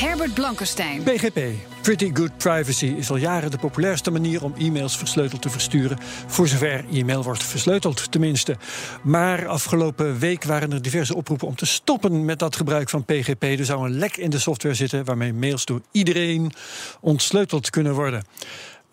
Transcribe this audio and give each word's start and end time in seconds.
Herbert 0.00 0.34
Blankenstein. 0.34 1.02
PGP, 1.02 1.40
Pretty 1.82 2.10
Good 2.14 2.36
Privacy, 2.36 2.86
is 2.86 3.10
al 3.10 3.16
jaren 3.16 3.50
de 3.50 3.58
populairste 3.58 4.10
manier 4.10 4.44
om 4.44 4.54
e-mails 4.58 4.96
versleuteld 4.96 5.42
te 5.42 5.50
versturen. 5.50 5.98
Voor 6.26 6.48
zover 6.48 6.84
e-mail 6.92 7.22
wordt 7.22 7.42
versleuteld, 7.42 8.12
tenminste. 8.12 8.56
Maar 9.02 9.46
afgelopen 9.46 10.18
week 10.18 10.44
waren 10.44 10.72
er 10.72 10.82
diverse 10.82 11.14
oproepen 11.14 11.48
om 11.48 11.54
te 11.54 11.66
stoppen 11.66 12.24
met 12.24 12.38
dat 12.38 12.56
gebruik 12.56 12.88
van 12.88 13.04
PGP. 13.04 13.42
Er 13.42 13.64
zou 13.64 13.84
een 13.84 13.98
lek 13.98 14.16
in 14.16 14.30
de 14.30 14.38
software 14.38 14.74
zitten 14.74 15.04
waarmee 15.04 15.32
mails 15.32 15.64
door 15.64 15.80
iedereen 15.90 16.52
ontsleuteld 17.00 17.70
kunnen 17.70 17.94
worden. 17.94 18.24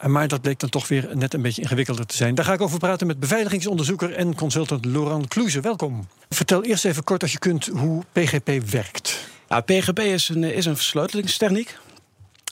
Maar 0.07 0.27
dat 0.27 0.41
bleek 0.41 0.59
dan 0.59 0.69
toch 0.69 0.87
weer 0.87 1.09
net 1.13 1.33
een 1.33 1.41
beetje 1.41 1.61
ingewikkelder 1.61 2.05
te 2.05 2.15
zijn. 2.15 2.35
Daar 2.35 2.45
ga 2.45 2.53
ik 2.53 2.61
over 2.61 2.79
praten 2.79 3.07
met 3.07 3.19
beveiligingsonderzoeker 3.19 4.13
en 4.13 4.35
consultant 4.35 4.85
Laurent 4.85 5.27
Kloeze. 5.27 5.61
Welkom. 5.61 6.07
Vertel 6.29 6.63
eerst 6.63 6.85
even 6.85 7.03
kort 7.03 7.21
als 7.21 7.31
je 7.31 7.39
kunt 7.39 7.65
hoe 7.65 8.03
PGP 8.11 8.69
werkt. 8.69 9.35
Nou, 9.47 9.61
PGP 9.61 9.99
is 9.99 10.29
een, 10.29 10.43
is 10.43 10.65
een 10.65 10.75
versleutelingstechniek. 10.75 11.77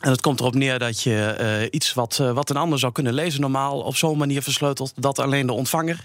En 0.02 0.12
het 0.12 0.22
komt 0.22 0.40
erop 0.40 0.56
neer 0.56 0.80
dat 0.80 1.02
je 1.02 1.38
uh, 1.40 1.68
iets 1.72 1.94
wat, 1.94 2.18
uh, 2.22 2.32
wat 2.32 2.50
een 2.50 2.58
ander 2.58 2.80
zou 2.80 2.92
kunnen 2.92 3.14
lezen 3.14 3.42
normaal 3.42 3.80
op 3.82 3.96
zo'n 3.96 4.18
manier 4.18 4.42
versleutelt 4.42 4.94
dat 4.96 5.20
alleen 5.20 5.48
de 5.48 5.54
ontvanger 5.54 6.02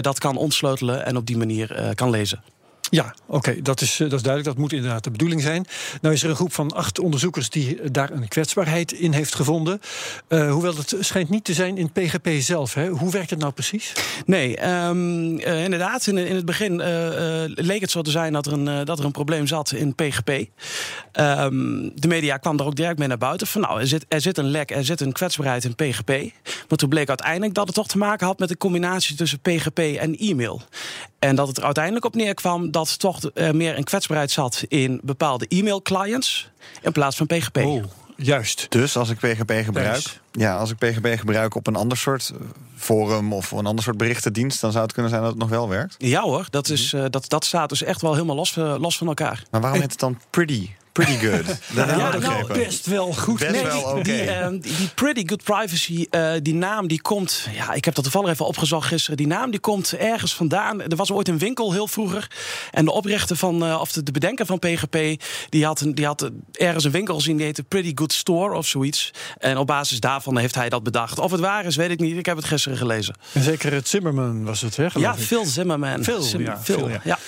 dat 0.00 0.18
kan 0.18 0.36
ontsleutelen 0.36 1.06
en 1.06 1.16
op 1.16 1.26
die 1.26 1.36
manier 1.36 1.94
kan 1.94 2.10
lezen. 2.10 2.42
Ja, 2.90 3.14
oké, 3.26 3.62
dat, 3.62 3.80
is, 3.80 3.96
dat 3.96 4.12
is 4.12 4.22
duidelijk. 4.22 4.44
Dat 4.44 4.58
moet 4.58 4.72
inderdaad 4.72 5.04
de 5.04 5.10
bedoeling 5.10 5.42
zijn. 5.42 5.66
Nou 6.00 6.14
is 6.14 6.22
er 6.22 6.30
een 6.30 6.36
groep 6.36 6.52
van 6.52 6.72
acht 6.72 6.98
onderzoekers 6.98 7.50
die 7.50 7.90
daar 7.90 8.10
een 8.10 8.28
kwetsbaarheid 8.28 8.92
in 8.92 9.12
heeft 9.12 9.34
gevonden. 9.34 9.80
Uh, 10.28 10.52
hoewel 10.52 10.76
het 10.76 10.96
schijnt 11.00 11.28
niet 11.28 11.44
te 11.44 11.54
zijn 11.54 11.76
in 11.76 11.92
PGP 11.92 12.28
zelf. 12.38 12.74
Hè? 12.74 12.88
Hoe 12.88 13.10
werkt 13.10 13.30
het 13.30 13.38
nou 13.38 13.52
precies? 13.52 13.92
Nee, 14.26 14.68
um, 14.68 15.38
uh, 15.38 15.64
inderdaad. 15.64 16.06
In, 16.06 16.18
in, 16.18 16.34
het 16.34 16.44
begin 16.44 16.82
leek 17.54 17.80
het 17.80 17.90
zo 17.90 18.02
te 18.02 18.10
zijn 18.10 18.32
dat 18.32 18.46
er 18.46 18.52
een, 18.52 18.84
dat 18.84 18.98
er 18.98 19.04
een 19.04 19.12
probleem 19.12 19.46
zat 19.46 19.72
in 19.72 19.94
PGP. 19.94 20.28
Um, 20.28 21.92
de 21.94 22.08
media 22.08 22.36
kwam 22.36 22.58
er 22.58 22.64
ook 22.64 22.76
direct 22.76 22.98
mee 22.98 23.08
naar 23.08 23.18
buiten. 23.18 23.46
Van 23.46 23.60
nou, 23.60 23.80
er 23.80 23.86
zit, 23.86 24.04
er 24.08 24.20
zit 24.20 24.38
een 24.38 24.50
lek, 24.50 24.70
er 24.70 24.84
zit 24.84 25.00
een 25.00 25.12
kwetsbaarheid 25.12 25.64
in 25.64 25.74
PGP. 25.74 26.08
Maar 26.68 26.78
toen 26.78 26.88
bleek 26.88 27.08
uiteindelijk 27.08 27.54
dat 27.54 27.66
het 27.66 27.74
toch 27.74 27.86
te 27.86 27.98
maken 27.98 28.26
had 28.26 28.38
met 28.38 28.48
de 28.48 28.56
combinatie 28.56 29.16
tussen 29.16 29.40
PGP 29.40 29.78
en 29.78 30.16
e-mail. 30.16 30.62
En 31.26 31.36
dat 31.36 31.48
het 31.48 31.56
er 31.56 31.64
uiteindelijk 31.64 32.04
op 32.04 32.14
neerkwam 32.14 32.70
dat 32.70 32.98
toch 32.98 33.20
uh, 33.34 33.50
meer 33.50 33.76
een 33.76 33.84
kwetsbaarheid 33.84 34.30
zat 34.30 34.64
in 34.68 35.00
bepaalde 35.02 35.46
e-mail-clients 35.48 36.50
in 36.82 36.92
plaats 36.92 37.16
van 37.16 37.26
PGP. 37.26 37.56
Oh, 37.56 37.84
juist. 38.16 38.66
Dus 38.68 38.96
als 38.96 39.10
ik 39.10 39.18
PGP 39.18 39.52
gebruik, 39.64 40.20
ja, 40.32 40.56
als 40.56 40.70
ik 40.70 40.76
PGP 40.76 41.18
gebruik 41.18 41.54
op 41.54 41.66
een 41.66 41.76
ander 41.76 41.98
soort 41.98 42.32
forum 42.76 43.32
of 43.32 43.50
een 43.50 43.66
ander 43.66 43.84
soort 43.84 43.96
berichtendienst, 43.96 44.60
dan 44.60 44.72
zou 44.72 44.84
het 44.84 44.92
kunnen 44.92 45.10
zijn 45.10 45.22
dat 45.22 45.30
het 45.30 45.40
nog 45.40 45.50
wel 45.50 45.68
werkt. 45.68 45.94
Ja 45.98 46.22
hoor, 46.22 46.46
dat, 46.50 46.68
is, 46.68 46.92
uh, 46.92 47.04
dat, 47.10 47.28
dat 47.28 47.44
staat 47.44 47.68
dus 47.68 47.82
echt 47.82 48.00
wel 48.00 48.12
helemaal 48.12 48.36
los, 48.36 48.56
uh, 48.56 48.74
los 48.78 48.98
van 48.98 49.06
elkaar. 49.06 49.42
Maar 49.50 49.60
waarom 49.60 49.80
heet 49.80 49.90
het 49.90 50.00
dan 50.00 50.20
pretty? 50.30 50.70
Pretty 51.04 51.26
good. 51.26 51.46
Dat 51.74 51.88
ja, 51.88 52.16
nou, 52.16 52.52
best 52.52 52.86
wel 52.86 53.12
goed. 53.12 53.38
Best 53.38 53.50
nee, 53.50 53.62
wel 53.62 53.76
die, 53.76 53.86
okay. 53.86 54.50
die, 54.50 54.60
die, 54.60 54.76
die, 54.76 54.88
pretty 54.94 55.22
good 55.26 55.42
privacy, 55.42 56.06
uh, 56.10 56.32
die 56.42 56.54
naam 56.54 56.86
die 56.86 57.00
komt... 57.00 57.48
Ja, 57.54 57.72
ik 57.72 57.84
heb 57.84 57.94
dat 57.94 58.04
toevallig 58.04 58.30
even 58.30 58.46
opgezocht 58.46 58.88
gisteren. 58.88 59.16
Die 59.16 59.26
naam 59.26 59.50
die 59.50 59.60
komt 59.60 59.92
ergens 59.92 60.34
vandaan. 60.34 60.82
Er 60.82 60.96
was 60.96 61.12
ooit 61.12 61.28
een 61.28 61.38
winkel 61.38 61.72
heel 61.72 61.88
vroeger. 61.88 62.30
En 62.70 62.84
de 62.84 62.90
oprichter 62.92 63.36
van, 63.36 63.64
uh, 63.64 63.80
of 63.80 63.92
de, 63.92 64.02
de, 64.02 64.12
bedenker 64.12 64.46
van 64.46 64.58
PGP... 64.58 65.22
die 65.48 65.64
had, 65.64 65.80
een, 65.80 65.94
die 65.94 66.06
had 66.06 66.30
ergens 66.52 66.84
een 66.84 66.90
winkel 66.90 67.14
gezien, 67.14 67.36
die 67.36 67.46
heette 67.46 67.62
Pretty 67.62 67.92
Good 67.94 68.12
Store 68.12 68.56
of 68.56 68.66
zoiets. 68.66 69.10
En 69.38 69.58
op 69.58 69.66
basis 69.66 70.00
daarvan 70.00 70.38
heeft 70.38 70.54
hij 70.54 70.68
dat 70.68 70.82
bedacht. 70.82 71.18
Of 71.18 71.30
het 71.30 71.40
waar 71.40 71.64
is, 71.64 71.76
weet 71.76 71.90
ik 71.90 72.00
niet. 72.00 72.16
Ik 72.16 72.26
heb 72.26 72.36
het 72.36 72.46
gisteren 72.46 72.78
gelezen. 72.78 73.14
En 73.32 73.42
zeker 73.42 73.72
het 73.72 73.88
Zimmerman 73.88 74.44
was 74.44 74.60
het, 74.60 74.76
hè? 74.76 74.86
Ja, 74.94 75.16
Phil 75.16 75.44
Zimmerman. 75.44 76.04
Phil, 76.04 76.22
ja. 76.38 76.58
Phil, 76.62 76.78
Phil, 76.78 76.88
ja. 76.88 77.00
ja. 77.04 77.18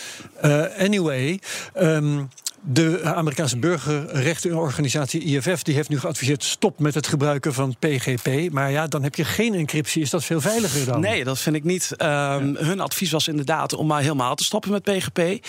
Uh, 0.45 0.85
anyway... 0.85 1.41
Um, 1.77 2.29
de 2.63 3.01
Amerikaanse 3.03 3.59
burgerrechtenorganisatie 3.59 5.23
IFF 5.23 5.63
die 5.63 5.75
heeft 5.75 5.89
nu 5.89 5.99
geadviseerd: 5.99 6.45
stop 6.45 6.79
met 6.79 6.95
het 6.95 7.07
gebruiken 7.07 7.55
van 7.55 7.77
PGP. 7.79 8.53
Maar 8.53 8.71
ja, 8.71 8.87
dan 8.87 9.03
heb 9.03 9.15
je 9.15 9.25
geen 9.25 9.55
encryptie. 9.55 10.03
Is 10.03 10.11
dat 10.11 10.25
veel 10.25 10.41
veiliger 10.41 10.85
dan? 10.85 11.01
Nee, 11.01 11.25
dat 11.25 11.39
vind 11.39 11.57
ik 11.57 11.65
niet. 11.65 11.91
Um, 11.93 12.07
ja. 12.07 12.41
Hun 12.55 12.81
advies 12.81 13.11
was 13.11 13.29
inderdaad 13.29 13.75
om 13.75 13.87
maar 13.87 14.01
helemaal 14.01 14.35
te 14.35 14.45
stoppen 14.45 14.71
met 14.71 14.83
PGP. 14.83 15.47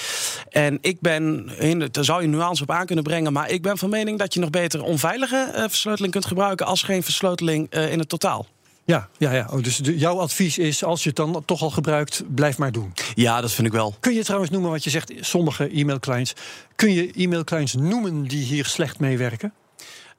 En 0.50 0.78
ik 0.82 1.02
ben, 1.02 1.50
daar 1.92 2.04
zou 2.04 2.22
je 2.22 2.28
nuance 2.28 2.64
op 2.64 2.72
aan 2.72 2.86
kunnen 2.86 3.04
brengen, 3.04 3.34
maar 3.34 3.50
ik 3.50 3.62
ben 3.62 3.78
van 3.78 3.90
mening 3.90 4.20
dat 4.20 4.34
je 4.34 4.40
nog 4.40 4.50
beter 4.50 4.84
onveilige 4.84 5.52
uh, 5.56 5.62
versleuteling 5.62 6.12
kunt 6.12 6.26
gebruiken 6.26 6.66
als 6.66 6.84
geen 6.84 7.04
versleuteling 7.04 7.76
uh, 7.76 7.92
in 7.92 8.00
het 8.00 8.10
totaal. 8.10 8.48
Ja, 8.90 9.10
ja, 9.18 9.32
ja. 9.32 9.48
Oh, 9.52 9.64
dus 9.64 9.78
de, 9.78 9.98
jouw 9.98 10.20
advies 10.20 10.58
is, 10.58 10.84
als 10.84 11.04
je 11.04 11.08
het 11.10 11.18
dan 11.18 11.44
toch 11.46 11.62
al 11.62 11.70
gebruikt, 11.70 12.24
blijf 12.36 12.58
maar 12.58 12.72
doen. 12.72 12.94
Ja, 13.16 13.42
dat 13.42 13.52
vind 13.52 13.68
ik 13.68 13.74
wel. 13.74 13.96
Kun 14.00 14.14
je 14.14 14.24
trouwens 14.24 14.52
noemen 14.52 14.72
wat 14.72 14.84
je 14.84 14.90
zegt, 14.90 15.12
sommige 15.20 15.70
e-mailclients. 15.80 16.34
Kun 16.76 16.94
je 16.94 17.12
e-mailclients 17.16 17.74
noemen 17.74 18.24
die 18.24 18.44
hier 18.44 18.66
slecht 18.66 19.00
mee 19.00 19.18
werken? 19.18 19.54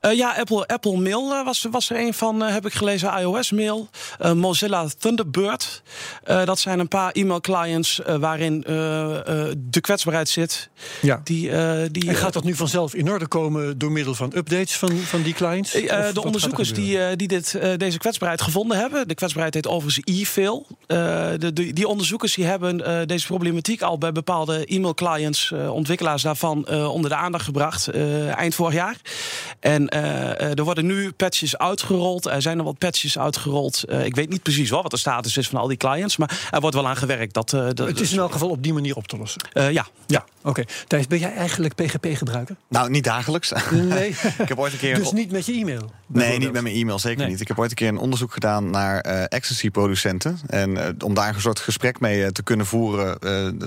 Uh, 0.01 0.17
ja, 0.17 0.35
Apple, 0.39 0.67
Apple 0.67 0.97
Mail 0.97 1.33
uh, 1.33 1.45
was, 1.45 1.67
was 1.71 1.91
er 1.91 1.99
een 1.99 2.15
van, 2.15 2.43
uh, 2.43 2.53
heb 2.53 2.67
ik 2.67 2.73
gelezen. 2.73 3.19
iOS 3.19 3.51
Mail, 3.51 3.89
Mozilla 4.35 4.87
Thunderbird. 4.99 5.83
dat 6.25 6.59
zijn 6.59 6.79
een 6.79 6.89
paar 6.89 7.13
e-mail-clients 7.13 8.01
waarin 8.19 8.61
de 8.61 9.81
kwetsbaarheid 9.81 10.29
zit. 10.29 10.69
Ja. 11.01 11.21
Die, 11.25 11.51
die, 11.91 12.09
en 12.09 12.15
gaat 12.15 12.33
dat 12.33 12.45
nu 12.45 12.55
vanzelf 12.55 12.95
in 12.95 13.11
orde 13.11 13.27
komen 13.27 13.79
door 13.79 13.93
middel 13.93 14.15
van 14.15 14.33
updates 14.35 14.77
van, 14.77 14.97
van 14.97 15.23
die 15.23 15.35
clients? 15.35 15.73
de 15.73 16.23
onderzoekers 16.23 16.73
die, 16.73 17.17
die 17.17 17.29
dit, 17.29 17.59
deze 17.77 17.99
kwetsbaarheid 17.99 18.43
gevonden 18.43 18.79
hebben. 18.79 19.09
De 19.09 19.15
kwetsbaarheid 19.15 19.55
heet 19.55 19.67
overigens 19.67 20.21
e-fail. 20.21 20.67
De, 20.87 21.51
de, 21.53 21.73
die 21.73 21.89
onderzoekers 21.89 22.35
die 22.35 22.45
hebben 22.45 23.07
deze 23.09 23.27
problematiek 23.27 23.83
al 23.83 23.99
bij 23.99 24.13
bepaalde 24.13 24.65
e-mail-clients, 24.67 25.53
ontwikkelaars 25.53 26.23
daarvan, 26.23 26.69
onder 26.69 27.11
de 27.11 27.17
aandacht 27.17 27.45
gebracht 27.45 27.89
eind 28.35 28.55
vorig 28.55 28.75
jaar. 28.75 28.97
En 29.61 29.90
er 29.91 30.65
worden 30.65 30.87
nu 30.87 31.13
patches 31.13 31.59
uitgerold. 31.59 32.27
Er 32.27 32.43
zijn 32.43 32.59
er 32.59 32.65
wat 32.65 32.79
patches 32.79 33.19
uitgerold. 33.19 33.85
Uh, 33.89 34.05
ik 34.05 34.15
weet 34.15 34.29
niet 34.29 34.43
precies 34.43 34.71
wel 34.71 34.83
wat 34.83 34.91
de 34.91 34.97
status 34.97 35.37
is 35.37 35.49
van 35.49 35.61
al 35.61 35.69
die 35.69 35.77
clients. 35.77 36.17
Maar 36.17 36.49
er 36.51 36.61
wordt 36.61 36.77
wel 36.77 36.89
aan 36.89 36.97
gewerkt. 36.97 37.35
Dat, 37.35 37.51
dat 37.51 37.79
het 37.79 38.01
is 38.01 38.13
in 38.13 38.19
elk 38.19 38.33
geval 38.33 38.49
op 38.49 38.63
die 38.63 38.73
manier 38.73 38.97
op 38.97 39.09
te 39.09 39.17
lossen. 39.17 39.43
ja. 39.53 39.87
Ja, 40.07 40.25
oké. 40.43 40.49
Okay. 40.49 40.67
Thijs, 40.87 41.07
ben 41.07 41.19
jij 41.19 41.35
eigenlijk 41.35 41.75
PGP-gebruiker? 41.75 42.57
Nou, 42.69 42.91
niet 42.91 43.05
dagelijks. 43.05 43.53
Nee. 43.71 44.09
ik 44.39 44.49
heb 44.49 44.59
ooit 44.59 44.73
een 44.73 44.79
keer... 44.79 44.95
Dus 44.95 45.13
niet 45.13 45.31
met 45.31 45.47
je 45.47 45.53
e-mail? 45.53 45.93
Nee, 46.07 46.39
niet 46.39 46.53
met 46.53 46.63
mijn 46.63 46.75
e-mail, 46.75 46.99
zeker 46.99 47.19
nee. 47.19 47.29
niet. 47.29 47.41
Ik 47.41 47.49
heb 47.49 47.59
ooit 47.59 47.71
een 47.71 47.77
keer 47.77 47.89
een 47.89 47.99
onderzoek 47.99 48.33
gedaan 48.33 48.71
naar 48.71 49.07
uh, 49.07 49.23
ecstasy-producenten. 49.29 50.39
En 50.47 50.71
uh, 50.71 50.85
om 51.05 51.15
daar 51.15 51.35
een 51.35 51.41
soort 51.41 51.59
gesprek 51.59 52.01
mee 52.01 52.21
uh, 52.21 52.27
te 52.27 52.43
kunnen 52.43 52.67
voeren... 52.67 53.19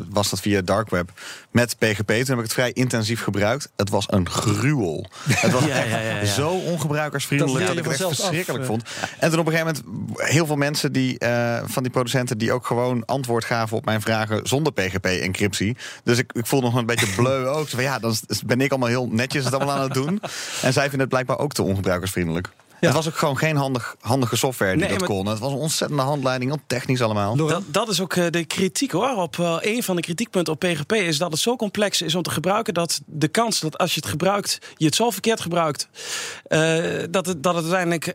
was 0.09 0.29
dat 0.29 0.39
via 0.39 0.61
dark 0.61 0.89
web 0.89 1.11
met 1.51 1.77
PGP. 1.77 2.07
Toen 2.07 2.17
heb 2.17 2.37
ik 2.37 2.43
het 2.43 2.53
vrij 2.53 2.71
intensief 2.71 3.21
gebruikt. 3.21 3.71
Het 3.75 3.89
was 3.89 4.05
een 4.09 4.29
gruwel. 4.29 5.05
het 5.29 5.51
was 5.51 5.65
ja, 5.73 5.83
ja, 5.83 5.99
ja, 5.99 6.25
zo 6.25 6.49
ongebruikersvriendelijk 6.49 7.65
dat, 7.65 7.75
dat 7.75 7.85
ik 7.85 7.91
het 7.91 8.01
echt 8.01 8.15
verschrikkelijk 8.15 8.61
af, 8.61 8.69
vond. 8.69 8.83
En 9.19 9.29
toen 9.29 9.39
op 9.39 9.45
een 9.47 9.53
gegeven 9.53 9.83
moment 9.85 10.29
heel 10.29 10.45
veel 10.45 10.55
mensen 10.55 10.91
die, 10.91 11.17
van 11.65 11.83
die 11.83 11.91
producenten... 11.91 12.37
die 12.37 12.51
ook 12.51 12.65
gewoon 12.65 13.05
antwoord 13.05 13.45
gaven 13.45 13.77
op 13.77 13.85
mijn 13.85 14.01
vragen 14.01 14.47
zonder 14.47 14.73
PGP-encryptie. 14.73 15.77
Dus 16.03 16.17
ik, 16.17 16.33
ik 16.33 16.45
voel 16.45 16.61
nog 16.63 16.75
een 16.75 16.85
beetje 16.85 17.15
bleu 17.15 17.45
ook. 17.47 17.67
Van, 17.67 17.83
ja, 17.83 17.99
dan 17.99 18.15
ben 18.45 18.61
ik 18.61 18.71
allemaal 18.71 18.89
heel 18.89 19.07
netjes 19.11 19.45
het 19.45 19.53
allemaal 19.53 19.75
aan 19.75 19.83
het 19.83 19.93
doen. 19.93 20.21
En 20.61 20.73
zij 20.73 20.81
vinden 20.81 20.99
het 20.99 21.09
blijkbaar 21.09 21.39
ook 21.39 21.53
te 21.53 21.63
ongebruikersvriendelijk. 21.63 22.49
Ja. 22.83 22.89
Het 22.89 22.97
was 23.03 23.13
ook 23.13 23.19
gewoon 23.19 23.37
geen 23.37 23.55
handig, 23.55 23.95
handige 23.99 24.35
software 24.35 24.77
die 24.77 24.87
nee, 24.87 24.97
dat 24.97 25.07
kon. 25.07 25.25
Het 25.25 25.39
was 25.39 25.51
een 25.51 25.57
ontzettende 25.57 26.03
handleiding, 26.03 26.51
heel 26.51 26.61
technisch 26.67 27.01
allemaal. 27.01 27.35
Dat, 27.35 27.63
dat 27.65 27.89
is 27.89 28.01
ook 28.01 28.15
uh, 28.15 28.25
de 28.29 28.45
kritiek 28.45 28.91
hoor. 28.91 29.15
Op 29.15 29.37
uh, 29.37 29.57
een 29.59 29.83
van 29.83 29.95
de 29.95 30.01
kritiekpunten 30.01 30.53
op 30.53 30.59
PGP 30.59 30.91
is 30.91 31.17
dat 31.17 31.31
het 31.31 31.39
zo 31.39 31.55
complex 31.55 32.01
is 32.01 32.15
om 32.15 32.21
te 32.21 32.29
gebruiken 32.29 32.73
dat 32.73 33.01
de 33.05 33.27
kans 33.27 33.59
dat 33.59 33.77
als 33.77 33.93
je 33.93 33.99
het 33.99 34.09
gebruikt, 34.09 34.59
je 34.75 34.85
het 34.85 34.95
zo 34.95 35.09
verkeerd 35.09 35.41
gebruikt, 35.41 35.87
uh, 36.47 37.03
dat, 37.09 37.25
het, 37.25 37.43
dat 37.43 37.55
het 37.55 37.73
uiteindelijk 37.73 38.05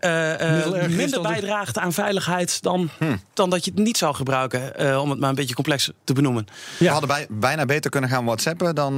minder 0.96 1.22
bijdraagt 1.22 1.78
aan 1.78 1.92
veiligheid 1.92 2.62
dan, 2.62 2.88
hm. 2.98 3.16
dan 3.34 3.50
dat 3.50 3.64
je 3.64 3.70
het 3.70 3.80
niet 3.80 3.96
zou 3.96 4.14
gebruiken. 4.14 5.00
om 5.00 5.10
het 5.10 5.20
maar 5.20 5.28
een 5.28 5.34
beetje 5.34 5.54
complex 5.54 5.90
te 6.04 6.12
benoemen. 6.12 6.46
Ja. 6.78 6.84
We 6.84 6.90
hadden 6.90 7.08
bij, 7.08 7.26
bijna 7.30 7.64
beter 7.64 7.90
kunnen 7.90 8.10
gaan 8.10 8.24
WhatsAppen 8.24 8.74
dan, 8.74 8.94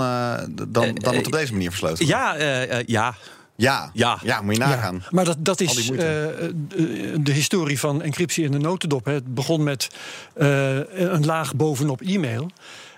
dan, 0.68 0.94
dan 0.94 1.14
het 1.14 1.26
op 1.26 1.32
deze 1.32 1.52
manier 1.52 1.70
versleutelen. 1.70 2.08
Ja, 2.08 2.34
ja. 2.86 3.14
Ja, 3.60 3.90
Ja, 3.92 4.18
ja. 4.22 4.40
moet 4.42 4.56
je 4.56 4.60
nagaan. 4.60 4.94
Ja, 4.94 5.08
maar 5.10 5.24
dat, 5.24 5.36
dat 5.38 5.60
is 5.60 5.90
uh, 5.90 5.96
de, 5.98 7.14
de, 7.20 7.32
historie 7.32 7.78
van 7.78 8.02
encryptie 8.02 8.44
in 8.44 8.52
de 8.52 8.58
notendop. 8.58 9.04
Hè. 9.04 9.12
Het 9.12 9.34
begon 9.34 9.62
met 9.62 9.90
uh, 10.36 10.76
een 10.92 11.24
laag 11.24 11.54
bovenop 11.54 12.00
e-mail. 12.00 12.50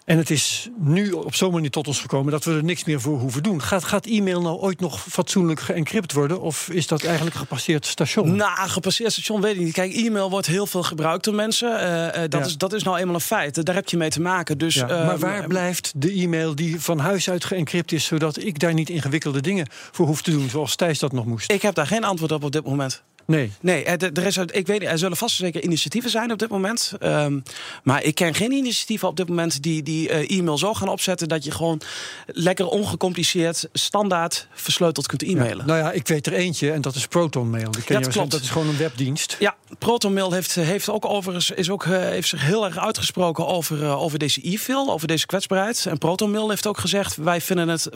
En 0.04 0.19
het 0.19 0.31
is 0.31 0.69
nu 0.78 1.10
op 1.10 1.34
zo'n 1.34 1.52
manier 1.52 1.70
tot 1.70 1.87
ons 1.87 2.00
gekomen 2.00 2.32
dat 2.32 2.44
we 2.44 2.52
er 2.52 2.64
niks 2.64 2.84
meer 2.84 3.00
voor 3.00 3.19
hoeven 3.19 3.43
doen. 3.43 3.62
Gaat, 3.62 3.84
gaat 3.84 4.06
e-mail 4.06 4.40
nou 4.40 4.58
ooit 4.58 4.81
nog 4.81 5.02
fatsoenlijk 5.02 5.60
geëncrypt 5.60 6.12
worden? 6.12 6.40
Of 6.40 6.69
is 6.69 6.87
dat 6.87 7.04
eigenlijk 7.04 7.34
een 7.34 7.40
gepasseerd 7.40 7.87
station? 7.87 8.37
Nou, 8.37 8.69
gepasseerd 8.69 9.12
station 9.12 9.40
weet 9.40 9.54
ik 9.54 9.60
niet. 9.60 9.72
Kijk, 9.72 9.94
e-mail 9.94 10.31
wordt 10.31 10.46
heel 10.46 10.66
veel 10.66 10.82
gebruikt 10.82 11.25
door 11.25 11.34
mensen. 11.34 11.70
Uh, 11.70 12.22
dat, 12.28 12.46
is, 12.46 12.56
dat 12.56 12.72
is 12.72 12.82
nou 12.82 12.99
eenmaal 12.99 13.14
een 13.14 13.20
feit. 13.20 13.64
Daar 13.64 13.75
heb 13.75 13.88
je 13.88 13.96
mee 13.96 14.10
te 14.10 14.20
maken. 14.20 14.58
Dus, 14.58 14.75
ja, 14.75 14.87
maar 14.87 15.19
waar 15.19 15.46
blijft 15.46 15.93
de 15.96 16.12
e-mail 16.12 16.54
die 16.54 16.81
van 16.81 16.99
huis 16.99 17.31
uit 17.31 17.44
geëncrypt 17.44 17.93
is, 17.93 18.04
zodat 18.04 18.38
ik 18.38 18.58
daar 18.58 18.75
niet 18.75 18.90
ingewikkelde 18.90 19.40
dingen 19.40 19.66
voor 19.70 20.06
hoef 20.06 20.22
te 20.22 20.31
doen, 20.31 20.49
zoals 20.49 20.76
Thijs 20.76 20.99
dat 20.99 21.12
nog 21.12 21.25
moest? 21.25 21.52
Ik 21.52 21.62
heb 21.62 21.75
daar 21.75 21.87
geen 21.87 22.04
antwoord 22.04 22.32
op 22.32 22.44
op 22.44 22.52
dit 22.52 22.64
moment. 22.64 23.02
Nee. 23.27 23.53
Nee, 23.61 23.85
er, 23.85 24.27
is, 24.27 24.37
ik 24.37 24.67
weet, 24.67 24.83
er 24.83 24.99
zullen 24.99 25.17
vast 25.17 25.37
zeker 25.37 25.63
initiatieven 25.63 26.11
zijn 26.11 26.33
op 26.33 26.39
dit 26.39 26.49
moment. 26.49 26.93
Ehm, 26.99 27.41
maar 27.83 28.03
ik 28.03 28.15
ken 28.15 28.35
geen 28.35 28.53
initiatieven 28.53 29.09
op 29.09 29.17
dit 29.17 29.29
moment 29.29 29.63
die, 29.63 29.83
die 29.83 30.09
uh, 30.09 30.39
e-mail 30.39 30.59
zo 30.59 30.75
gaan 30.75 30.89
opzetten 30.89 31.29
dat 31.29 31.45
je 31.45 31.51
gewoon 31.51 31.81
lekker 32.27 32.67
ongecompliceerd, 32.67 33.69
standaard 33.73 34.47
versleuteld 34.55 35.07
kunt 35.07 35.23
e-mailen. 35.23 35.67
nou 35.67 35.79
ja, 35.79 35.93
ik 35.93 36.09
weet 36.09 36.27
er 36.27 36.33
eentje 36.33 36.73
en 36.73 36.81
dat 36.81 36.95
is 36.95 37.07
ProtonMail. 37.07 37.71
Die 37.71 37.83
ken 37.83 37.95
dat 37.95 38.05
je 38.05 38.13
klopt. 38.13 38.31
Dat 38.31 38.41
is 38.41 38.51
gewoon 38.51 38.69
een 38.69 38.77
webdienst. 38.77 39.37
Ja, 39.39 39.57
ProtonMail 39.79 40.33
heeft, 40.33 40.55
heeft 40.55 40.89
ook 40.89 41.05
overigens 41.05 41.51
is 41.51 41.71
ook, 41.71 41.85
uh, 41.85 41.99
heeft 41.99 42.29
zich 42.29 42.43
heel 42.43 42.65
erg 42.65 42.79
uitgesproken 42.79 43.47
over, 43.47 43.83
uh, 43.83 44.03
over 44.03 44.19
deze 44.19 44.41
e-mail, 44.43 44.93
over 44.93 45.07
deze 45.09 45.27
kwetsbaarheid. 45.27 45.87
En 45.87 45.99
ProtonMail 45.99 46.49
heeft 46.49 46.67
ook 46.67 46.79
gezegd: 46.79 47.17
wij 47.17 47.41
vinden 47.41 47.69
het, 47.69 47.89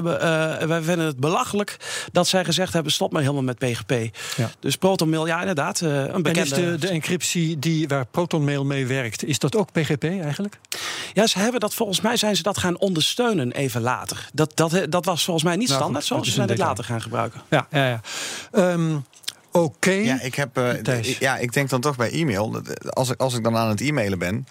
wij 0.66 0.82
vinden 0.82 1.06
het 1.06 1.16
belachelijk 1.16 1.76
dat 2.12 2.26
zij 2.26 2.44
gezegd 2.44 2.72
hebben: 2.72 2.92
stop 2.92 3.12
maar 3.12 3.22
helemaal 3.22 3.42
met 3.42 3.58
PGP. 3.58 4.16
Ja. 4.36 4.50
Dus 4.60 4.76
ProtonMail 4.76 5.15
ja, 5.24 5.40
inderdaad. 5.40 5.80
Uh, 5.80 5.90
een 5.90 6.22
bekende... 6.22 6.30
En 6.30 6.44
is 6.44 6.50
de, 6.50 6.86
de 6.86 6.88
encryptie 6.88 7.58
die, 7.58 7.88
waar 7.88 8.06
ProtonMail 8.06 8.64
mee 8.64 8.86
werkt, 8.86 9.24
is 9.24 9.38
dat 9.38 9.56
ook 9.56 9.72
PGP 9.72 10.04
eigenlijk? 10.04 10.58
Ja, 11.12 11.26
ze 11.26 11.38
hebben 11.38 11.60
dat 11.60 11.74
volgens 11.74 12.00
mij 12.00 12.16
zijn 12.16 12.36
ze 12.36 12.42
dat 12.42 12.58
gaan 12.58 12.78
ondersteunen 12.78 13.52
even 13.52 13.80
later. 13.80 14.28
Dat, 14.32 14.56
dat, 14.56 14.86
dat 14.88 15.04
was 15.04 15.24
volgens 15.24 15.44
mij 15.44 15.56
niet 15.56 15.68
nou, 15.68 15.80
standaard 15.80 16.04
zo. 16.04 16.22
Ze 16.22 16.30
zijn 16.30 16.48
het 16.48 16.58
later 16.58 16.84
gaan 16.84 17.02
gebruiken. 17.02 17.40
Ja, 17.50 17.66
ja, 17.70 17.88
ja. 17.88 18.00
Um, 18.72 19.04
Oké. 19.62 19.90
Ja, 19.90 20.20
ik 20.20 20.34
heb. 20.34 20.58
Uh, 20.58 21.02
ja, 21.02 21.36
ik 21.36 21.52
denk 21.52 21.70
dan 21.70 21.80
toch 21.80 21.96
bij 21.96 22.10
e-mail. 22.10 22.62
Als 22.88 23.10
ik, 23.10 23.20
als 23.20 23.34
ik 23.34 23.42
dan 23.42 23.56
aan 23.56 23.68
het 23.68 23.80
e-mailen 23.80 24.18
ben, 24.18 24.46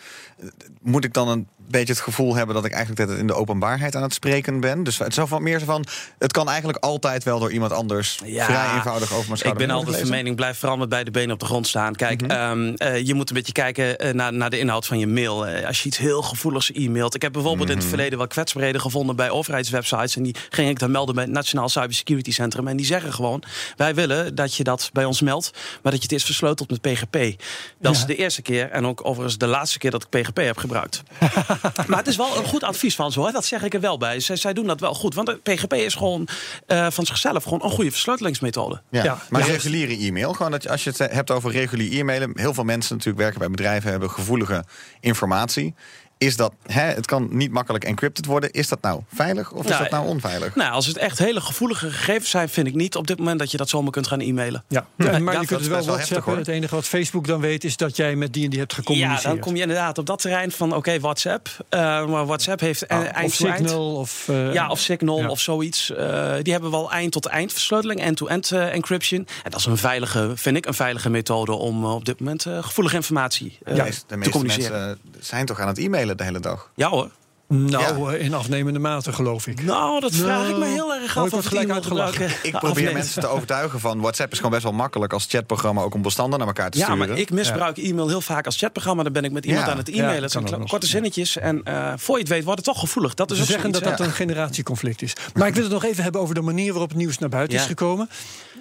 moet 0.82 1.04
ik 1.04 1.14
dan 1.14 1.28
een 1.28 1.48
beetje 1.68 1.94
het 1.94 2.02
gevoel 2.02 2.36
hebben 2.36 2.56
dat 2.56 2.66
ik 2.66 2.72
eigenlijk 2.72 3.12
in 3.20 3.28
de 3.28 3.34
openbaarheid 3.34 3.96
aan 3.96 4.02
het 4.02 4.14
spreken 4.14 4.60
ben. 4.60 4.84
Dus 4.84 4.98
het 4.98 5.18
is 5.18 5.30
wat 5.30 5.40
meer 5.40 5.60
zo 5.60 5.66
van. 5.66 5.86
Het 6.20 6.32
kan 6.32 6.50
eigenlijk 6.50 6.78
altijd 6.78 7.24
wel 7.24 7.40
door 7.40 7.52
iemand 7.52 7.72
anders 7.72 8.20
vrij 8.24 8.74
eenvoudig 8.76 9.14
over 9.14 9.30
mijn 9.30 9.52
Ik 9.52 9.58
ben 9.58 9.70
altijd 9.70 9.98
van 9.98 10.10
mening, 10.10 10.36
blijf 10.36 10.58
vooral 10.58 10.78
met 10.78 10.90
beide 10.90 11.12
benen 11.12 11.34
op 11.34 11.40
de 11.40 11.46
grond 11.46 11.68
staan. 11.68 11.96
Kijk, 11.96 12.22
mhm. 12.22 12.32
ehm, 12.32 12.74
eh, 12.74 13.06
je 13.06 13.14
moet 13.14 13.30
een 13.30 13.36
beetje 13.36 13.52
kijken 13.52 14.06
uh, 14.06 14.14
naar, 14.14 14.34
naar 14.34 14.50
de 14.50 14.60
inhoud 14.60 14.86
van 14.86 15.00
je 15.00 15.08
mail. 15.08 15.48
Uh, 15.48 15.68
als 15.68 15.82
je 15.82 15.88
iets 15.88 15.98
heel 15.98 16.22
gevoeligs 16.22 16.72
e-mailt. 16.74 17.16
Ik 17.16 17.22
heb 17.22 17.32
bijvoorbeeld 17.32 17.70
in 17.70 17.76
het 17.76 17.86
mhm. 17.86 17.94
verleden 17.94 18.18
wel 18.18 18.28
kwetsbaarheden 18.28 18.82
gevonden 18.82 19.16
bij 19.16 19.30
overheidswebsites. 19.30 20.16
En 20.16 20.24
die 20.24 20.36
ging 20.50 20.70
ik 20.70 20.80
dan 20.80 20.92
melden 20.92 21.16
bij 21.16 21.24
het 21.24 21.34
Nationaal 21.34 21.70
Cybersecurity 21.70 22.32
Centrum. 22.32 22.68
En 22.68 22.78
die 22.78 22.86
zeggen 22.86 23.14
gewoon: 23.14 23.44
wij 23.76 23.96
willen 23.96 24.36
dat 24.36 24.56
je 24.56 24.64
dat 24.64 24.90
bij 24.94 25.06
ons 25.06 25.22
meldt, 25.22 25.52
maar 25.54 25.92
dat 25.92 25.94
je 25.96 26.02
het 26.02 26.12
eerst 26.12 26.26
versleutelt 26.26 26.70
met 26.70 26.82
PGP. 26.82 27.42
Dat 27.80 27.96
is 27.96 28.06
de 28.06 28.16
eerste 28.16 28.42
keer 28.42 28.70
en 28.70 28.86
ook 28.86 29.06
overigens 29.06 29.38
de 29.38 29.48
laatste 29.48 29.78
keer 29.78 29.92
dat 29.92 30.04
ik 30.04 30.10
PGP 30.10 30.25
heb 30.34 30.58
gebruikt. 30.58 31.04
maar 31.88 31.98
het 31.98 32.08
is 32.08 32.16
wel 32.16 32.38
een 32.38 32.46
goed 32.46 32.64
advies 32.64 32.96
van 32.96 33.12
ze 33.12 33.20
hoor. 33.20 33.32
Dat 33.32 33.46
zeg 33.46 33.64
ik 33.64 33.74
er 33.74 33.80
wel 33.80 33.98
bij. 33.98 34.20
Zij, 34.20 34.36
zij 34.36 34.54
doen 34.54 34.68
dat 34.68 34.80
wel 34.80 34.94
goed. 34.94 35.16
Want 35.16 35.28
de 35.28 35.36
PGP 35.44 35.74
is 35.74 35.96
gewoon 35.96 36.28
uh, 36.68 36.88
van 36.90 37.06
zichzelf 37.06 37.44
gewoon 37.44 37.64
een 37.64 37.70
goede 37.70 37.92
versleutelingsmethode. 37.92 38.82
Ja, 38.90 39.04
ja. 39.04 39.18
maar 39.30 39.42
reguliere 39.42 39.98
e-mail. 39.98 40.34
Gewoon 40.34 40.52
dat 40.52 40.70
als 40.70 40.84
je 40.84 40.90
het 40.90 41.12
hebt 41.12 41.32
over 41.32 41.52
reguliere 41.52 42.00
e-mailen. 42.00 42.32
Heel 42.36 42.54
veel 42.54 42.64
mensen 42.64 42.96
natuurlijk 42.96 43.24
werken 43.24 43.40
bij 43.40 43.50
bedrijven 43.50 43.90
hebben 43.92 44.10
gevoelige 44.10 44.64
informatie. 45.00 45.74
Is 46.18 46.36
dat, 46.36 46.54
hè, 46.66 46.82
het 46.82 47.06
kan 47.06 47.28
niet 47.32 47.52
makkelijk 47.52 47.84
encrypted 47.84 48.26
worden. 48.26 48.52
Is 48.52 48.68
dat 48.68 48.82
nou 48.82 49.02
veilig 49.14 49.52
of 49.52 49.64
is 49.64 49.70
nou, 49.70 49.82
dat 49.82 49.92
nou 49.92 50.08
onveilig? 50.08 50.56
Nou, 50.56 50.72
als 50.72 50.86
het 50.86 50.98
echt 50.98 51.20
hele 51.20 51.42
gevoelige 51.42 51.92
gegevens 51.92 52.30
zijn, 52.30 52.50
vind 52.50 52.68
ik 52.68 52.74
niet 52.74 52.96
op 52.96 53.08
dit 53.08 53.18
moment 53.18 53.40
dat 53.40 53.52
je 53.52 53.58
dat 53.58 53.70
zomaar 53.70 53.92
kunt 53.92 54.08
gaan 54.08 54.20
e-mailen. 54.20 54.64
Ja, 54.68 54.86
ja 54.98 55.20
maar 55.20 55.40
je 55.42 55.46
kunt 55.46 55.60
het 55.60 55.70
wel 55.70 55.86
WhatsAppen. 55.86 56.38
Het 56.38 56.48
enige 56.48 56.76
wat 56.76 56.86
Facebook 56.86 57.28
dan 57.28 57.40
weet 57.40 57.64
is 57.64 57.78
dat 57.78 57.96
jij 57.96 58.16
met 58.16 58.34
die 58.34 58.44
en 58.44 58.50
die 58.50 58.60
hebt 58.60 58.74
gecommuniceerd. 58.74 59.22
Ja, 59.22 59.30
dan 59.30 59.40
kom 59.40 59.56
je 59.56 59.62
inderdaad 59.62 59.98
op 59.98 60.06
dat 60.06 60.22
terrein 60.22 60.52
van 60.52 60.76
oké, 60.76 61.00
WhatsApp. 61.00 61.48
Uh, 61.70 61.80
maar 62.06 62.26
WhatsApp 62.26 62.60
heeft 62.60 62.88
ah, 62.88 63.16
eind 63.16 63.26
of 63.26 63.34
Signal 63.34 63.96
of 63.96 64.28
uh, 64.30 64.54
ja, 64.54 64.70
of 64.70 64.80
Signal 64.80 65.30
of 65.30 65.40
zoiets. 65.40 65.90
Uh, 65.90 66.34
die 66.42 66.54
hebben 66.54 66.72
wel 66.72 66.92
eind 66.92 67.12
tot 67.12 67.26
eind 67.26 67.54
versleuteling, 67.54 68.02
end-to-end 68.02 68.52
-end, 68.52 68.72
encryption. 68.72 69.28
En 69.44 69.52
dat 69.52 69.60
is 69.60 69.66
een 69.66 69.78
veilige, 69.78 70.32
vind 70.36 70.58
ik, 70.58 70.66
een 70.66 70.74
veilige 70.74 71.10
methode 71.10 71.52
om 71.52 71.86
op 71.86 72.06
dit 72.06 72.20
moment 72.20 72.42
gevoelige 72.42 72.96
informatie 72.96 73.58
ja, 73.66 73.84
de 73.84 74.20
te 74.20 74.30
communiceren. 74.30 74.88
Mensen 74.88 75.26
zijn 75.26 75.46
toch 75.46 75.60
aan 75.60 75.68
het 75.68 75.78
e-mailen 75.78 76.05
de 76.14 76.24
hele 76.24 76.40
dag? 76.40 76.70
Ja 76.76 76.90
hoor. 76.90 77.10
Nou, 77.48 78.14
eh, 78.14 78.26
in 78.26 78.34
afnemende 78.34 78.80
mate, 78.80 79.14
geloof 79.14 79.48
ik. 79.48 79.64
Nou, 79.64 80.00
dat 80.00 80.16
vraag 80.16 80.50
ik 80.50 80.58
me 80.58 80.66
heel 80.66 80.94
erg 80.94 81.18
af. 81.18 81.34
Of 81.34 81.46
gelijk 81.46 81.70
uitgelachen. 81.70 82.30
Ik 82.44 82.60
probeer 82.60 82.94
mensen 82.94 83.22
te 83.22 83.28
overtuigen 83.28 83.80
van 83.80 84.00
WhatsApp 84.00 84.32
is 84.32 84.38
gewoon 84.38 84.52
best 84.52 84.64
wel 84.64 84.74
makkelijk 84.74 85.14
als 85.14 85.26
chatprogramma 85.30 85.82
ook 85.82 85.94
om 85.94 86.02
bestanden 86.02 86.40
naar 86.40 86.48
elkaar 86.48 86.70
te 86.70 86.78
sturen. 86.78 86.98
Ja, 86.98 87.06
maar 87.08 87.18
ik 87.18 87.32
misbruik 87.32 87.78
e-mail 87.78 88.08
heel 88.08 88.22
vaak 88.22 88.46
als 88.46 88.58
chatprogramma. 88.58 89.04
Dan 89.04 89.14
ben 89.14 89.24
ik 89.24 89.32
met 89.32 89.46
iemand 89.46 89.68
aan 89.68 89.78
het 89.78 89.90
e-mailen. 89.90 90.22
het 90.22 90.32
zijn 90.32 90.68
korte 90.68 90.88
zinnetjes. 90.88 91.38
En 91.38 91.62
uh, 91.68 91.94
voor 91.98 92.16
je 92.16 92.22
het 92.22 92.32
weet 92.32 92.44
wordt 92.44 92.66
het 92.66 92.68
toch 92.74 92.80
gevoelig. 92.80 93.14
Dat 93.14 93.32
is 93.32 93.38
Ze 93.38 93.44
zeggen 93.44 93.72
dat 93.72 93.84
dat 93.84 94.00
een 94.00 94.12
generatieconflict 94.12 95.02
is. 95.02 95.14
Maar 95.34 95.48
ik 95.48 95.54
wil 95.54 95.64
het 95.64 95.72
nog 95.72 95.84
even 95.84 96.04
hebben 96.04 96.22
over 96.22 96.36
de 96.36 96.42
manier 96.42 96.72
waarop 96.72 96.90
het 96.90 96.98
nieuws 96.98 97.18
naar 97.18 97.30
buiten 97.30 97.58
is 97.58 97.66
gekomen. 97.66 98.10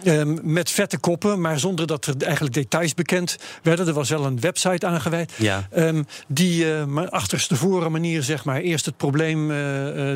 Um, 0.05 0.41
met 0.43 0.71
vette 0.71 0.99
koppen, 0.99 1.41
maar 1.41 1.59
zonder 1.59 1.87
dat 1.87 2.07
er 2.07 2.15
eigenlijk 2.19 2.55
details 2.55 2.95
bekend 2.95 3.37
werden. 3.63 3.87
Er 3.87 3.93
was 3.93 4.09
wel 4.09 4.25
een 4.25 4.41
website 4.41 4.87
aangeweid. 4.87 5.33
Ja. 5.37 5.69
Um, 5.77 6.07
die 6.27 6.65
uh, 6.65 7.07
achterstevoren 7.09 7.93
manier, 7.93 8.23
zeg 8.23 8.45
maar, 8.45 8.63
eerst 8.75 8.87
het 8.87 8.97
probleem 8.97 9.50
uh, 9.50 9.56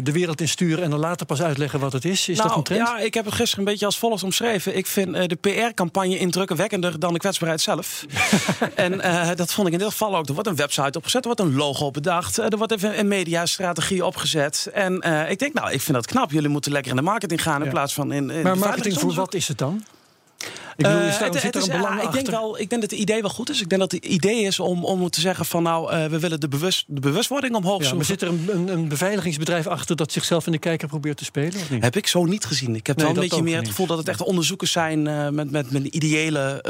de 0.02 0.12
wereld 0.12 0.40
insturen 0.40 0.84
en 0.84 0.90
dan 0.90 0.98
later 0.98 1.26
pas 1.26 1.42
uitleggen 1.42 1.80
wat 1.80 1.92
het 1.92 2.04
is. 2.04 2.28
Is 2.28 2.36
nou, 2.36 2.48
dat 2.48 2.56
een 2.56 2.62
trend? 2.62 2.88
Ja, 2.88 2.98
ik 2.98 3.14
heb 3.14 3.24
het 3.24 3.34
gisteren 3.34 3.64
een 3.64 3.70
beetje 3.70 3.86
als 3.86 3.98
volgt 3.98 4.22
omschreven. 4.22 4.76
Ik 4.76 4.86
vind 4.86 5.16
uh, 5.16 5.26
de 5.26 5.34
PR-campagne 5.34 6.18
indrukwekkender 6.18 6.98
dan 6.98 7.12
de 7.12 7.18
kwetsbaarheid 7.18 7.60
zelf. 7.60 8.04
en 8.74 9.00
dat 9.36 9.52
vond 9.52 9.66
ik 9.66 9.72
in 9.72 9.78
dit 9.78 9.88
geval 9.88 10.16
ook. 10.16 10.28
Er 10.28 10.34
wordt 10.34 10.48
een 10.48 10.56
website 10.56 10.98
opgezet, 10.98 11.20
er 11.24 11.34
wordt 11.34 11.40
een 11.40 11.56
logo 11.56 11.90
bedacht, 11.90 12.38
er 12.38 12.56
wordt 12.56 12.72
even 12.72 12.98
een 12.98 13.08
mediastrategie 13.08 14.04
opgezet. 14.04 14.70
En 14.72 14.94
ik 15.30 15.38
denk, 15.38 15.52
nou, 15.52 15.72
ik 15.72 15.80
vind 15.80 15.96
dat 15.96 16.06
knap. 16.06 16.30
Jullie 16.30 16.48
moeten 16.48 16.72
lekker 16.72 16.90
in 16.90 16.96
de 16.96 17.02
marketing 17.02 17.42
gaan 17.42 17.64
in 17.64 17.70
plaats 17.70 17.94
van 17.94 18.12
in. 18.12 18.30
in 18.30 18.42
maar 18.42 18.58
marketing 18.58 18.98
voor 18.98 19.14
wat 19.14 19.34
is 19.34 19.48
het 19.48 19.58
dan? 19.58 19.82
Ik 20.38 20.84
bedoel, 20.84 21.00
uh, 21.00 21.18
het, 21.18 21.40
zit 21.40 21.54
een 21.54 21.66
belang 21.66 22.02
ik 22.02 22.12
denk, 22.12 22.26
wel, 22.26 22.58
ik 22.58 22.70
denk 22.70 22.82
dat 22.82 22.90
het 22.90 23.00
idee 23.00 23.20
wel 23.20 23.30
goed 23.30 23.50
is. 23.50 23.60
Ik 23.60 23.68
denk 23.68 23.80
dat 23.80 23.92
het 23.92 24.04
idee 24.04 24.42
is 24.42 24.60
om, 24.60 24.84
om 24.84 25.10
te 25.10 25.20
zeggen 25.20 25.44
van 25.44 25.62
nou, 25.62 25.94
uh, 25.94 26.06
we 26.06 26.18
willen 26.18 26.40
de, 26.40 26.48
bewust, 26.48 26.84
de 26.86 27.00
bewustwording 27.00 27.54
omhoog 27.54 27.82
ja, 27.82 27.94
Maar 27.94 28.04
zit 28.04 28.22
er 28.22 28.28
een, 28.28 28.48
een, 28.52 28.68
een, 28.68 28.88
beveiligingsbedrijf 28.88 29.66
achter 29.66 29.96
dat 29.96 30.12
zichzelf 30.12 30.46
in 30.46 30.52
de 30.52 30.58
kijker 30.58 30.88
probeert 30.88 31.16
te 31.16 31.24
spelen? 31.24 31.54
Of 31.54 31.70
niet? 31.70 31.82
Heb 31.82 31.96
ik 31.96 32.06
zo 32.06 32.24
niet 32.24 32.44
gezien. 32.44 32.74
Ik 32.74 32.86
heb 32.86 32.96
nee, 32.96 33.06
wel 33.06 33.14
een 33.14 33.20
beetje 33.20 33.42
meer 33.42 33.56
het 33.56 33.68
gevoel 33.68 33.86
dat 33.86 33.98
het 33.98 34.08
echt 34.08 34.22
onderzoekers 34.22 34.72
zijn 34.72 35.06
uh, 35.06 35.28
met, 35.28 35.50
met, 35.50 35.70
met 35.70 35.74
een 35.74 35.96
ideële 35.96 36.60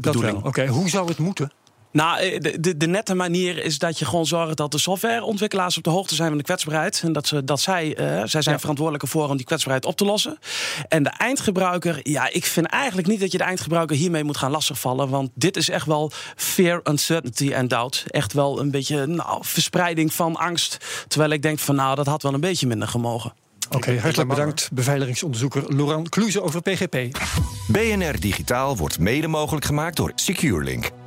bedoeling. 0.00 0.44
Oké, 0.44 0.66
hoe 0.66 0.88
zou 0.88 1.08
het 1.08 1.18
moeten? 1.18 1.50
Nou, 1.94 2.18
eh, 2.18 2.40
de, 2.40 2.60
de, 2.60 2.76
de, 2.76 2.86
nette 2.86 3.14
manier 3.14 3.64
is 3.64 3.78
dat 3.78 3.98
je 3.98 4.04
gewoon 4.04 4.26
zorgt 4.26 4.56
dat 4.56 4.70
de 4.70 4.78
softwareontwikkelaars 4.78 5.76
op 5.76 5.82
de 5.82 5.90
hoogte 5.90 6.14
zijn 6.14 6.28
van 6.28 6.38
de 6.38 6.44
kwetsbaarheid. 6.44 7.00
En 7.04 7.12
dat, 7.12 7.26
ze, 7.26 7.44
dat 7.44 7.60
zij, 7.60 7.98
uh, 8.00 8.22
zij 8.24 8.42
zijn 8.42 8.60
verantwoordelijk 8.60 9.08
voor 9.08 9.28
om 9.28 9.36
die 9.36 9.46
kwetsbaarheid 9.46 9.84
op 9.84 9.96
te 9.96 10.04
lossen. 10.04 10.38
En 10.88 11.02
de 11.02 11.08
eindgebruiker, 11.08 12.00
ja, 12.02 12.32
ik 12.32 12.44
vind 12.44 12.66
eigenlijk 12.66 13.08
niet 13.08 13.20
dat 13.20 13.32
je 13.32 13.38
de 13.38 13.44
eindgebruiker 13.44 13.96
hiermee 13.96 14.24
moet 14.24 14.36
gaan 14.36 14.50
lastigvallen. 14.50 15.08
Want 15.08 15.30
dit 15.34 15.56
is 15.56 15.68
echt 15.68 15.86
wel 15.86 16.10
fear, 16.36 16.80
uncertainty 16.84 17.52
en 17.52 17.68
doubt. 17.68 18.04
Echt 18.06 18.32
wel 18.32 18.60
een 18.60 18.70
beetje 18.70 19.06
nou, 19.06 19.38
verspreiding 19.40 20.12
van 20.12 20.36
angst. 20.36 20.76
Terwijl 21.08 21.30
ik 21.30 21.42
denk 21.42 21.58
van 21.58 21.74
nou, 21.74 21.94
dat 21.94 22.06
had 22.06 22.22
wel 22.22 22.34
een 22.34 22.40
beetje 22.40 22.66
minder 22.66 22.88
gemogen. 22.88 23.32
Oké, 23.70 23.98
hartelijk 23.98 24.28
bedankt, 24.28 24.70
beveiligingsonderzoeker 24.72 25.74
Laurent 25.76 26.08
Kluze 26.08 26.42
over 26.42 26.62
PGP. 26.62 26.96
BNR 27.68 28.20
Digitaal 28.20 28.76
wordt 28.76 28.98
mede 28.98 29.28
mogelijk 29.28 29.64
gemaakt 29.64 29.96
door 29.96 30.12
SecureLink. 30.14 30.90